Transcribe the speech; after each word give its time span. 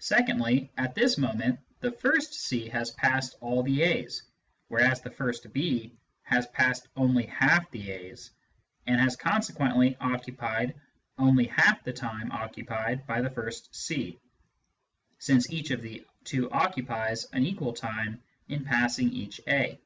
Secondly, 0.00 0.68
at 0.76 0.96
this 0.96 1.16
moment 1.16 1.60
the 1.78 1.92
first 1.92 2.34
C 2.34 2.68
has 2.70 2.90
passed 2.90 3.36
all 3.40 3.62
the 3.62 3.82
A's, 3.84 4.24
whereas 4.66 5.00
the 5.00 5.12
first 5.12 5.52
B 5.52 5.96
has 6.24 6.48
passed 6.48 6.88
only 6.96 7.26
half 7.26 7.70
the 7.70 7.88
A's 7.88 8.32
and 8.88 9.00
has 9.00 9.14
consequently 9.14 9.96
occupied 10.00 10.74
only 11.18 11.46
half 11.46 11.84
the 11.84 11.92
time 11.92 12.32
occupied 12.32 13.06
by 13.06 13.20
the 13.22 13.30
first 13.30 13.72
C, 13.76 14.18
since 15.20 15.52
each 15.52 15.70
of 15.70 15.82
the 15.82 16.04
two 16.24 16.50
occupies 16.50 17.24
an 17.26 17.46
equal 17.46 17.74
time 17.74 18.20
in 18.48 18.64
passing 18.64 19.12
each 19.12 19.40
A. 19.46 19.80